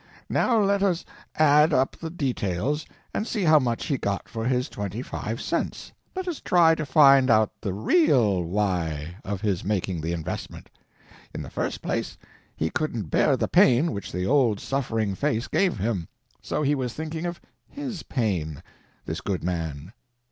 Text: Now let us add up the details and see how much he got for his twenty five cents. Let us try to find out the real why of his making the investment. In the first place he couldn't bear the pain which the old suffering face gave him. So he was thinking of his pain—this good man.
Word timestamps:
Now 0.31 0.59
let 0.63 0.81
us 0.81 1.05
add 1.35 1.75
up 1.75 1.95
the 1.95 2.09
details 2.09 2.87
and 3.13 3.27
see 3.27 3.43
how 3.43 3.59
much 3.59 3.85
he 3.85 3.99
got 3.99 4.27
for 4.27 4.45
his 4.45 4.67
twenty 4.67 5.03
five 5.03 5.39
cents. 5.39 5.91
Let 6.15 6.27
us 6.27 6.41
try 6.41 6.73
to 6.73 6.87
find 6.87 7.29
out 7.29 7.51
the 7.61 7.71
real 7.71 8.41
why 8.43 9.17
of 9.23 9.41
his 9.41 9.63
making 9.63 10.01
the 10.01 10.11
investment. 10.11 10.71
In 11.35 11.43
the 11.43 11.51
first 11.51 11.83
place 11.83 12.17
he 12.57 12.71
couldn't 12.71 13.11
bear 13.11 13.37
the 13.37 13.47
pain 13.47 13.91
which 13.91 14.11
the 14.11 14.25
old 14.25 14.59
suffering 14.59 15.13
face 15.13 15.47
gave 15.47 15.77
him. 15.77 16.07
So 16.41 16.63
he 16.63 16.73
was 16.73 16.95
thinking 16.95 17.27
of 17.27 17.39
his 17.67 18.01
pain—this 18.01 19.21
good 19.21 19.43
man. 19.43 19.93